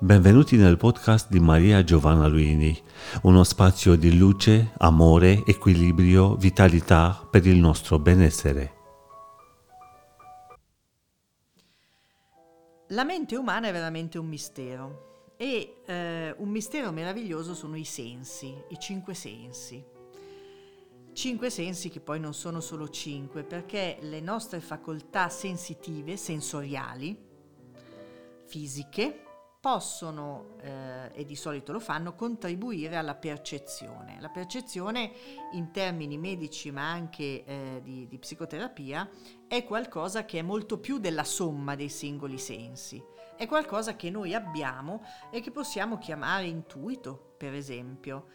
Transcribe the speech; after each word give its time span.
Benvenuti 0.00 0.56
nel 0.56 0.76
podcast 0.76 1.30
di 1.30 1.38
Maria 1.38 1.84
Giovanna 1.84 2.26
Luini, 2.26 2.76
uno 3.22 3.44
spazio 3.44 3.94
di 3.94 4.18
luce, 4.18 4.72
amore, 4.78 5.44
equilibrio, 5.46 6.34
vitalità 6.34 7.26
per 7.30 7.46
il 7.46 7.56
nostro 7.58 8.00
benessere. 8.00 8.74
La 12.88 13.04
mente 13.04 13.36
umana 13.36 13.68
è 13.68 13.72
veramente 13.72 14.18
un 14.18 14.26
mistero 14.26 15.34
e 15.36 15.82
eh, 15.86 16.34
un 16.38 16.48
mistero 16.48 16.90
meraviglioso 16.90 17.54
sono 17.54 17.76
i 17.76 17.84
sensi, 17.84 18.52
i 18.70 18.78
cinque 18.80 19.14
sensi. 19.14 19.82
Cinque 21.12 21.50
sensi 21.50 21.88
che 21.88 22.00
poi 22.00 22.18
non 22.18 22.34
sono 22.34 22.58
solo 22.58 22.88
cinque 22.88 23.44
perché 23.44 23.98
le 24.00 24.20
nostre 24.20 24.58
facoltà 24.58 25.28
sensitive, 25.28 26.16
sensoriali, 26.16 27.16
fisiche, 28.44 29.23
possono, 29.64 30.56
eh, 30.60 31.10
e 31.14 31.24
di 31.24 31.34
solito 31.34 31.72
lo 31.72 31.80
fanno, 31.80 32.14
contribuire 32.14 32.96
alla 32.96 33.14
percezione. 33.14 34.18
La 34.20 34.28
percezione 34.28 35.10
in 35.52 35.70
termini 35.70 36.18
medici 36.18 36.70
ma 36.70 36.90
anche 36.90 37.46
eh, 37.46 37.80
di, 37.82 38.06
di 38.06 38.18
psicoterapia 38.18 39.08
è 39.48 39.64
qualcosa 39.64 40.26
che 40.26 40.40
è 40.40 40.42
molto 40.42 40.78
più 40.78 40.98
della 40.98 41.24
somma 41.24 41.76
dei 41.76 41.88
singoli 41.88 42.36
sensi. 42.36 43.02
È 43.38 43.46
qualcosa 43.46 43.96
che 43.96 44.10
noi 44.10 44.34
abbiamo 44.34 45.02
e 45.30 45.40
che 45.40 45.50
possiamo 45.50 45.96
chiamare 45.96 46.44
intuito, 46.44 47.34
per 47.38 47.54
esempio. 47.54 48.26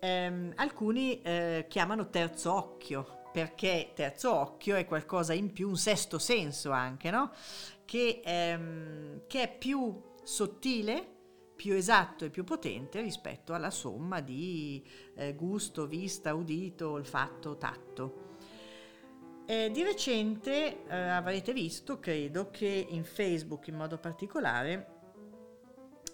Eh, 0.00 0.50
alcuni 0.56 1.22
eh, 1.22 1.66
chiamano 1.68 2.10
terzo 2.10 2.52
occhio, 2.54 3.28
perché 3.32 3.92
terzo 3.94 4.34
occhio 4.34 4.74
è 4.74 4.84
qualcosa 4.84 5.32
in 5.32 5.52
più, 5.52 5.68
un 5.68 5.76
sesto 5.76 6.18
senso 6.18 6.72
anche, 6.72 7.12
no? 7.12 7.30
Che, 7.84 8.20
ehm, 8.24 9.22
che 9.28 9.42
è 9.42 9.56
più 9.56 10.10
sottile, 10.22 11.06
più 11.54 11.74
esatto 11.74 12.24
e 12.24 12.30
più 12.30 12.44
potente 12.44 13.00
rispetto 13.00 13.54
alla 13.54 13.70
somma 13.70 14.20
di 14.20 14.84
eh, 15.14 15.34
gusto, 15.34 15.86
vista, 15.86 16.34
udito, 16.34 16.90
olfatto, 16.90 17.56
tatto. 17.56 18.30
Eh, 19.46 19.70
di 19.70 19.82
recente 19.82 20.84
eh, 20.86 20.96
avrete 20.96 21.52
visto, 21.52 21.98
credo, 21.98 22.50
che 22.50 22.86
in 22.88 23.04
Facebook 23.04 23.66
in 23.68 23.76
modo 23.76 23.98
particolare 23.98 25.00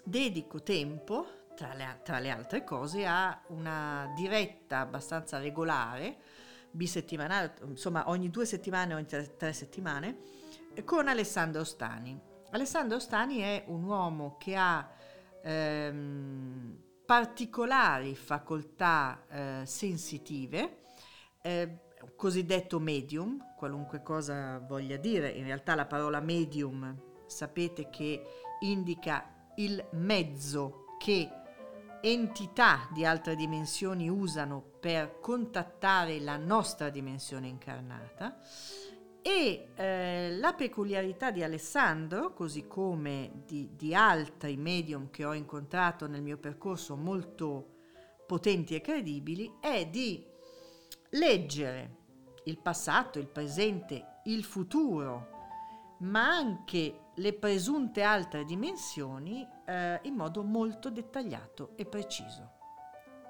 dedico 0.03 0.63
tempo, 0.63 1.27
tra 1.55 1.75
le, 1.75 2.01
tra 2.03 2.19
le 2.19 2.31
altre 2.31 2.65
cose, 2.65 3.05
a 3.07 3.41
una 3.49 4.13
diretta 4.17 4.81
abbastanza 4.81 5.39
regolare, 5.39 6.17
bisettimanale, 6.71 7.55
insomma 7.67 8.09
ogni 8.09 8.31
due 8.31 8.47
settimane 8.47 8.95
ogni 8.95 9.07
tre, 9.07 9.37
tre 9.37 9.53
settimane, 9.53 10.19
con 10.85 11.09
Alessandro 11.09 11.65
Stani. 11.65 12.28
Alessandro 12.51 12.99
Stani 12.99 13.39
è 13.41 13.65
un 13.67 13.85
uomo 13.85 14.37
che 14.39 14.57
ha 14.57 14.89
ehm, 15.43 16.79
particolari 17.05 18.15
facoltà 18.17 19.23
eh, 19.29 19.63
sensitive, 19.67 20.85
eh, 21.43 21.81
cosiddetto 22.17 22.79
medium, 22.79 23.55
qualunque 23.55 24.03
cosa 24.03 24.61
voglia 24.61 24.97
dire, 24.97 25.29
in 25.29 25.45
realtà 25.45 25.75
la 25.75 25.85
parola 25.85 26.21
medium 26.21 26.99
sapete 27.27 27.91
che 27.91 28.23
indica 28.61 29.51
il 29.57 29.87
mezzo 29.93 30.97
che 30.99 31.29
entità 32.01 32.89
di 32.93 33.05
altre 33.05 33.37
dimensioni 33.37 34.09
usano 34.09 34.63
per 34.81 35.19
contattare 35.21 36.19
la 36.21 36.39
nostra 36.39 36.89
dimensione 36.89 37.49
incarnata 37.49 38.39
e 39.23 39.69
eh, 39.75 40.37
la 40.39 40.53
peculiarità 40.55 41.31
di 41.31 41.43
Alessandro, 41.43 42.33
così 42.33 42.67
come 42.67 43.43
di, 43.47 43.71
di, 43.77 43.95
altri 43.95 44.57
medium 44.57 45.11
che 45.11 45.25
ho 45.25 45.35
incontrato 45.35 46.07
nel 46.07 46.23
mio 46.23 46.39
percorso 46.39 46.97
molto 46.97 47.77
potenti 48.27 48.75
e 48.75 48.81
credibili, 48.81 49.57
è 49.61 49.87
di 49.87 50.25
leggere 51.11 51.97
il 52.45 52.59
passato, 52.59 53.19
il 53.19 53.29
presente, 53.29 54.21
il 54.25 54.45
futuro, 54.45 55.37
ma 56.01 56.29
anche 56.29 57.07
le 57.15 57.33
presunte 57.33 58.03
altre 58.03 58.45
dimensioni 58.45 59.47
eh, 59.67 59.99
in 60.03 60.15
modo 60.15 60.43
molto 60.43 60.91
dettagliato 60.91 61.73
e 61.77 61.85
preciso. 61.85 62.53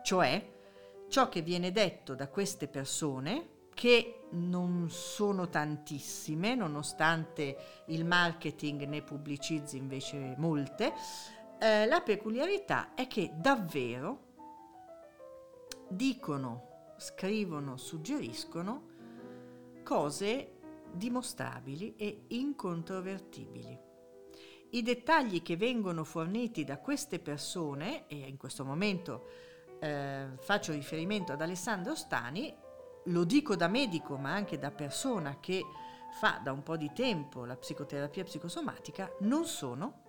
Cioè, 0.03 0.56
ciò 1.09 1.28
che 1.28 1.43
viene 1.43 1.72
detto 1.72 2.15
da 2.15 2.28
queste 2.28 2.69
persone, 2.69 3.56
che 3.78 4.22
non 4.31 4.91
sono 4.91 5.49
tantissime, 5.49 6.56
nonostante 6.56 7.84
il 7.87 8.05
marketing 8.05 8.83
ne 8.87 9.03
pubblicizzi 9.03 9.77
invece 9.77 10.34
molte, 10.37 10.93
eh, 11.61 11.87
la 11.87 12.00
peculiarità 12.00 12.94
è 12.94 13.06
che 13.06 13.31
davvero 13.37 14.27
dicono, 15.88 16.94
scrivono, 16.97 17.77
suggeriscono 17.77 18.88
cose 19.84 20.56
dimostrabili 20.91 21.94
e 21.94 22.25
incontrovertibili. 22.31 23.78
I 24.71 24.83
dettagli 24.83 25.41
che 25.41 25.56
vengono 25.56 26.03
forniti 26.03 26.65
da 26.65 26.78
queste 26.78 27.21
persone, 27.21 28.09
e 28.09 28.17
in 28.17 28.38
questo 28.38 28.65
momento 28.65 29.28
eh, 29.78 30.31
faccio 30.41 30.72
riferimento 30.72 31.31
ad 31.31 31.41
Alessandro 31.41 31.94
Stani, 31.94 32.67
lo 33.08 33.24
dico 33.24 33.56
da 33.56 33.69
medico 33.69 34.16
ma 34.16 34.32
anche 34.32 34.58
da 34.58 34.70
persona 34.70 35.38
che 35.41 35.64
fa 36.19 36.41
da 36.42 36.52
un 36.52 36.62
po' 36.62 36.76
di 36.76 36.91
tempo 36.92 37.44
la 37.44 37.56
psicoterapia 37.56 38.24
psicosomatica, 38.24 39.10
non 39.20 39.44
sono 39.44 40.02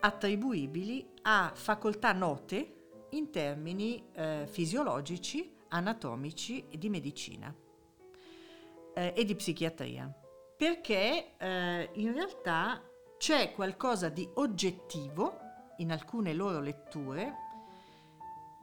attribuibili 0.00 1.08
a 1.22 1.52
facoltà 1.54 2.12
note 2.12 2.80
in 3.10 3.30
termini 3.30 4.08
eh, 4.12 4.46
fisiologici, 4.50 5.54
anatomici 5.68 6.66
e 6.68 6.76
di 6.76 6.88
medicina 6.88 7.54
eh, 8.94 9.14
e 9.16 9.24
di 9.24 9.34
psichiatria. 9.34 10.12
Perché 10.56 11.36
eh, 11.36 11.90
in 11.94 12.12
realtà 12.12 12.82
c'è 13.16 13.52
qualcosa 13.52 14.08
di 14.08 14.28
oggettivo 14.34 15.38
in 15.78 15.92
alcune 15.92 16.32
loro 16.32 16.60
letture 16.60 17.34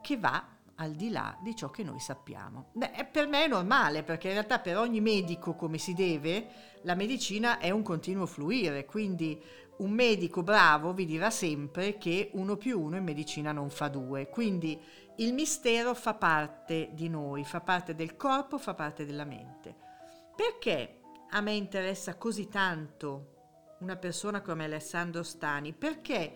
che 0.02 0.16
va 0.16 0.46
al 0.80 0.92
di 0.92 1.10
là 1.10 1.36
di 1.42 1.54
ciò 1.54 1.70
che 1.70 1.82
noi 1.82 2.00
sappiamo. 2.00 2.70
Beh, 2.72 3.08
per 3.10 3.26
me 3.26 3.44
è 3.44 3.48
normale, 3.48 4.02
perché 4.02 4.28
in 4.28 4.34
realtà 4.34 4.58
per 4.58 4.78
ogni 4.78 5.00
medico, 5.00 5.54
come 5.54 5.78
si 5.78 5.92
deve, 5.92 6.48
la 6.82 6.94
medicina 6.94 7.58
è 7.58 7.70
un 7.70 7.82
continuo 7.82 8.26
fluire, 8.26 8.86
quindi 8.86 9.40
un 9.78 9.90
medico 9.90 10.42
bravo 10.42 10.92
vi 10.92 11.04
dirà 11.04 11.30
sempre 11.30 11.98
che 11.98 12.30
uno 12.34 12.56
più 12.56 12.80
uno 12.80 12.96
in 12.96 13.04
medicina 13.04 13.52
non 13.52 13.68
fa 13.70 13.88
due, 13.88 14.28
quindi 14.28 14.78
il 15.16 15.34
mistero 15.34 15.94
fa 15.94 16.14
parte 16.14 16.90
di 16.92 17.08
noi, 17.08 17.44
fa 17.44 17.60
parte 17.60 17.94
del 17.94 18.16
corpo, 18.16 18.56
fa 18.56 18.72
parte 18.72 19.04
della 19.04 19.24
mente. 19.24 19.76
Perché 20.34 21.00
a 21.30 21.42
me 21.42 21.52
interessa 21.52 22.14
così 22.16 22.48
tanto 22.48 23.76
una 23.80 23.96
persona 23.96 24.40
come 24.40 24.64
Alessandro 24.64 25.22
Stani? 25.22 25.74
Perché 25.74 26.34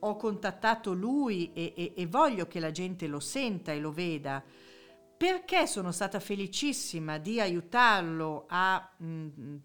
ho 0.00 0.16
contattato 0.16 0.92
lui 0.92 1.52
e, 1.52 1.72
e, 1.76 1.92
e 1.96 2.06
voglio 2.06 2.46
che 2.46 2.60
la 2.60 2.70
gente 2.70 3.06
lo 3.06 3.20
senta 3.20 3.72
e 3.72 3.80
lo 3.80 3.92
veda. 3.92 4.42
Perché 5.16 5.66
sono 5.66 5.92
stata 5.92 6.20
felicissima 6.20 7.16
di 7.16 7.40
aiutarlo 7.40 8.44
a, 8.48 8.94
mm, 9.02 9.56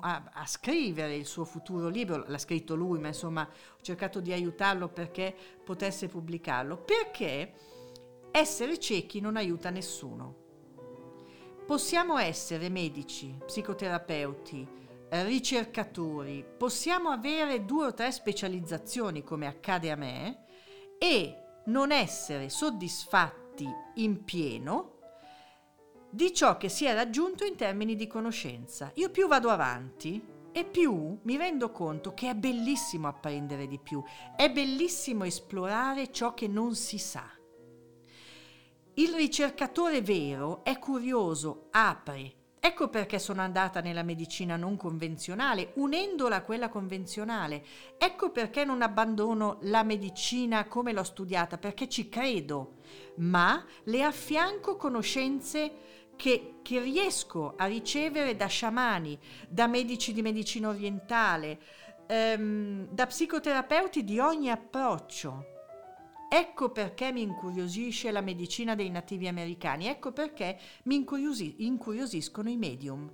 a, 0.00 0.30
a, 0.32 0.46
scrivere 0.46 1.16
il 1.16 1.26
suo 1.26 1.44
futuro 1.44 1.88
libro, 1.88 2.24
l'ha 2.28 2.38
scritto 2.38 2.76
lui, 2.76 3.00
ma 3.00 3.08
insomma 3.08 3.42
ho 3.42 3.82
cercato 3.82 4.20
di 4.20 4.32
aiutarlo 4.32 4.88
perché 4.88 5.34
potesse 5.64 6.06
pubblicarlo, 6.06 6.76
perché 6.76 7.52
essere 8.30 8.78
ciechi 8.78 9.20
non 9.20 9.36
aiuta 9.36 9.70
nessuno. 9.70 10.36
Possiamo 11.66 12.18
essere 12.18 12.68
medici, 12.68 13.36
psicoterapeuti, 13.44 14.81
ricercatori, 15.20 16.42
possiamo 16.56 17.10
avere 17.10 17.66
due 17.66 17.86
o 17.86 17.94
tre 17.94 18.10
specializzazioni 18.10 19.22
come 19.22 19.46
accade 19.46 19.90
a 19.90 19.96
me 19.96 20.44
e 20.98 21.36
non 21.66 21.92
essere 21.92 22.48
soddisfatti 22.48 23.68
in 23.96 24.24
pieno 24.24 24.98
di 26.08 26.32
ciò 26.32 26.56
che 26.56 26.68
si 26.68 26.86
è 26.86 26.94
raggiunto 26.94 27.44
in 27.44 27.56
termini 27.56 27.94
di 27.94 28.06
conoscenza. 28.06 28.90
Io 28.94 29.10
più 29.10 29.28
vado 29.28 29.50
avanti 29.50 30.22
e 30.50 30.64
più 30.64 31.18
mi 31.22 31.36
rendo 31.36 31.70
conto 31.70 32.14
che 32.14 32.30
è 32.30 32.34
bellissimo 32.34 33.08
apprendere 33.08 33.66
di 33.66 33.78
più, 33.78 34.02
è 34.36 34.50
bellissimo 34.50 35.24
esplorare 35.24 36.10
ciò 36.10 36.34
che 36.34 36.48
non 36.48 36.74
si 36.74 36.98
sa. 36.98 37.28
Il 38.94 39.14
ricercatore 39.14 40.02
vero 40.02 40.62
è 40.64 40.78
curioso, 40.78 41.68
apre, 41.70 42.34
Ecco 42.64 42.88
perché 42.88 43.18
sono 43.18 43.40
andata 43.40 43.80
nella 43.80 44.04
medicina 44.04 44.54
non 44.54 44.76
convenzionale, 44.76 45.72
unendola 45.74 46.36
a 46.36 46.42
quella 46.42 46.68
convenzionale. 46.68 47.64
Ecco 47.98 48.30
perché 48.30 48.64
non 48.64 48.82
abbandono 48.82 49.58
la 49.62 49.82
medicina 49.82 50.66
come 50.66 50.92
l'ho 50.92 51.02
studiata, 51.02 51.58
perché 51.58 51.88
ci 51.88 52.08
credo, 52.08 52.74
ma 53.16 53.64
le 53.86 54.04
affianco 54.04 54.76
conoscenze 54.76 55.72
che, 56.14 56.60
che 56.62 56.78
riesco 56.78 57.54
a 57.56 57.64
ricevere 57.64 58.36
da 58.36 58.46
sciamani, 58.46 59.18
da 59.48 59.66
medici 59.66 60.12
di 60.12 60.22
medicina 60.22 60.68
orientale, 60.68 61.58
ehm, 62.06 62.86
da 62.90 63.06
psicoterapeuti 63.06 64.04
di 64.04 64.20
ogni 64.20 64.52
approccio. 64.52 65.51
Ecco 66.34 66.70
perché 66.70 67.12
mi 67.12 67.20
incuriosisce 67.20 68.10
la 68.10 68.22
medicina 68.22 68.74
dei 68.74 68.88
nativi 68.88 69.28
americani, 69.28 69.86
ecco 69.86 70.12
perché 70.12 70.58
mi 70.84 70.94
incuriosi- 70.94 71.66
incuriosiscono 71.66 72.48
i 72.48 72.56
medium, 72.56 73.12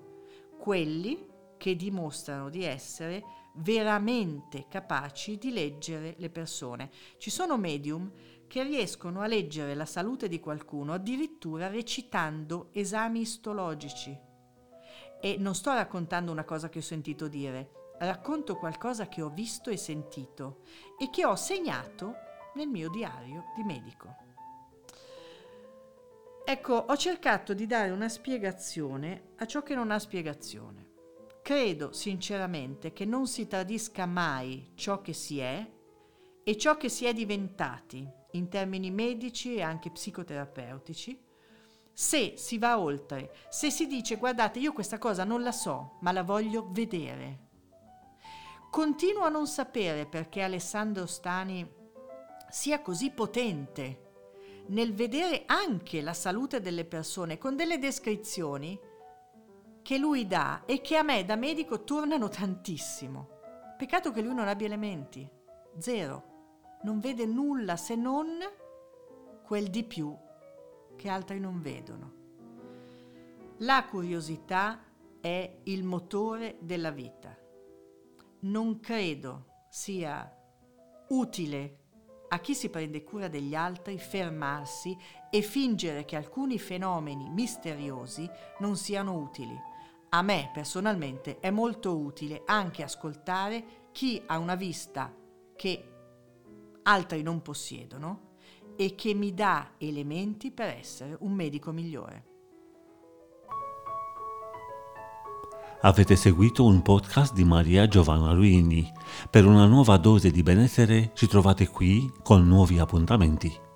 quelli 0.56 1.26
che 1.56 1.74
dimostrano 1.74 2.48
di 2.48 2.62
essere 2.62 3.24
veramente 3.56 4.66
capaci 4.68 5.36
di 5.36 5.50
leggere 5.50 6.14
le 6.18 6.30
persone. 6.30 6.90
Ci 7.16 7.30
sono 7.30 7.58
medium 7.58 8.08
che 8.46 8.62
riescono 8.62 9.20
a 9.20 9.26
leggere 9.26 9.74
la 9.74 9.84
salute 9.84 10.28
di 10.28 10.38
qualcuno 10.38 10.92
addirittura 10.92 11.66
recitando 11.66 12.68
esami 12.70 13.22
istologici. 13.22 14.16
E 15.20 15.36
non 15.40 15.56
sto 15.56 15.74
raccontando 15.74 16.30
una 16.30 16.44
cosa 16.44 16.68
che 16.68 16.78
ho 16.78 16.82
sentito 16.82 17.26
dire, 17.26 17.96
racconto 17.98 18.54
qualcosa 18.54 19.08
che 19.08 19.22
ho 19.22 19.28
visto 19.28 19.70
e 19.70 19.76
sentito 19.76 20.60
e 20.96 21.10
che 21.10 21.26
ho 21.26 21.34
segnato 21.34 22.26
nel 22.54 22.68
mio 22.68 22.88
diario 22.90 23.44
di 23.54 23.62
medico. 23.62 24.26
Ecco, 26.44 26.74
ho 26.74 26.96
cercato 26.96 27.52
di 27.52 27.66
dare 27.66 27.90
una 27.90 28.08
spiegazione 28.08 29.32
a 29.36 29.46
ciò 29.46 29.62
che 29.62 29.74
non 29.74 29.90
ha 29.90 29.98
spiegazione. 29.98 30.86
Credo 31.42 31.92
sinceramente 31.92 32.92
che 32.92 33.04
non 33.04 33.26
si 33.26 33.46
tradisca 33.46 34.06
mai 34.06 34.72
ciò 34.74 35.00
che 35.00 35.12
si 35.12 35.38
è 35.40 35.66
e 36.42 36.56
ciò 36.56 36.76
che 36.76 36.88
si 36.88 37.04
è 37.04 37.12
diventati 37.12 38.08
in 38.32 38.48
termini 38.48 38.90
medici 38.90 39.54
e 39.54 39.62
anche 39.62 39.90
psicoterapeutici 39.90 41.26
se 41.92 42.34
si 42.36 42.58
va 42.58 42.78
oltre, 42.78 43.34
se 43.48 43.72
si 43.72 43.88
dice 43.88 44.16
guardate 44.18 44.60
io 44.60 44.72
questa 44.72 44.98
cosa 44.98 45.24
non 45.24 45.42
la 45.42 45.50
so 45.50 45.96
ma 46.00 46.12
la 46.12 46.22
voglio 46.22 46.68
vedere. 46.70 47.46
Continuo 48.70 49.24
a 49.24 49.30
non 49.30 49.48
sapere 49.48 50.06
perché 50.06 50.42
Alessandro 50.42 51.06
Stani 51.06 51.68
sia 52.50 52.80
così 52.80 53.10
potente 53.10 54.06
nel 54.68 54.94
vedere 54.94 55.44
anche 55.46 56.02
la 56.02 56.12
salute 56.12 56.60
delle 56.60 56.84
persone 56.84 57.38
con 57.38 57.56
delle 57.56 57.78
descrizioni 57.78 58.78
che 59.82 59.98
lui 59.98 60.26
dà 60.26 60.64
e 60.66 60.80
che 60.80 60.96
a 60.96 61.02
me 61.02 61.24
da 61.24 61.36
medico 61.36 61.84
tornano 61.84 62.28
tantissimo. 62.30 63.36
Peccato 63.76 64.10
che 64.10 64.20
lui 64.20 64.34
non 64.34 64.48
abbia 64.48 64.66
elementi, 64.66 65.28
zero, 65.78 66.78
non 66.82 67.00
vede 67.00 67.24
nulla 67.26 67.76
se 67.76 67.94
non 67.94 68.38
quel 69.44 69.68
di 69.68 69.84
più 69.84 70.14
che 70.96 71.08
altri 71.08 71.40
non 71.40 71.62
vedono. 71.62 72.12
La 73.58 73.86
curiosità 73.86 74.84
è 75.20 75.60
il 75.64 75.84
motore 75.84 76.58
della 76.60 76.90
vita. 76.90 77.36
Non 78.40 78.80
credo 78.80 79.46
sia 79.70 80.30
utile 81.08 81.87
a 82.28 82.38
chi 82.40 82.54
si 82.54 82.68
prende 82.68 83.04
cura 83.04 83.28
degli 83.28 83.54
altri 83.54 83.98
fermarsi 83.98 84.96
e 85.30 85.42
fingere 85.42 86.04
che 86.04 86.16
alcuni 86.16 86.58
fenomeni 86.58 87.28
misteriosi 87.30 88.28
non 88.58 88.76
siano 88.76 89.16
utili. 89.16 89.56
A 90.10 90.22
me 90.22 90.50
personalmente 90.52 91.38
è 91.40 91.50
molto 91.50 91.96
utile 91.96 92.42
anche 92.46 92.82
ascoltare 92.82 93.86
chi 93.92 94.22
ha 94.26 94.38
una 94.38 94.54
vista 94.54 95.14
che 95.54 95.92
altri 96.82 97.22
non 97.22 97.42
possiedono 97.42 98.36
e 98.76 98.94
che 98.94 99.12
mi 99.12 99.34
dà 99.34 99.72
elementi 99.78 100.50
per 100.50 100.68
essere 100.68 101.16
un 101.20 101.32
medico 101.32 101.72
migliore. 101.72 102.27
Avete 105.82 106.16
seguito 106.16 106.64
un 106.64 106.82
podcast 106.82 107.32
di 107.34 107.44
Maria 107.44 107.86
Giovanna 107.86 108.32
Luini. 108.32 108.92
Per 109.30 109.46
una 109.46 109.64
nuova 109.66 109.96
dose 109.96 110.32
di 110.32 110.42
benessere 110.42 111.12
ci 111.14 111.28
trovate 111.28 111.68
qui 111.68 112.12
con 112.20 112.48
nuovi 112.48 112.80
appuntamenti. 112.80 113.67